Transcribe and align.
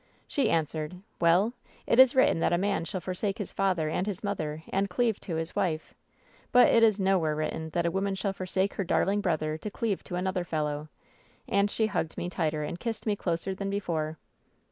"She 0.27 0.49
answered: 0.49 0.99
Well? 1.19 1.53
It 1.85 1.99
is 1.99 2.15
written 2.15 2.39
that 2.39 2.51
a 2.51 2.57
man 2.57 2.85
shall 2.85 3.01
forsake 3.01 3.37
his 3.37 3.53
father 3.53 3.87
and 3.87 4.07
his 4.07 4.23
mother 4.23 4.63
and 4.69 4.89
cleave 4.89 5.19
to 5.19 5.35
his 5.35 5.55
wife; 5.55 5.93
but 6.51 6.69
it 6.69 6.81
is 6.81 6.99
nowhere 6.99 7.35
written 7.35 7.69
that 7.73 7.85
a 7.85 7.91
woman 7.91 8.15
shall 8.15 8.33
for 8.33 8.47
sake 8.47 8.73
her 8.73 8.83
darling 8.83 9.21
brother 9.21 9.59
to 9.59 9.69
cleave 9.69 10.03
to 10.05 10.15
another 10.15 10.43
fellow.' 10.43 10.87
And 11.47 11.69
she 11.69 11.85
hugged 11.85 12.17
me 12.17 12.31
tighter 12.31 12.63
and 12.63 12.79
kissed 12.79 13.05
me 13.05 13.15
closer 13.15 13.53
than 13.53 13.69
before." 13.69 14.17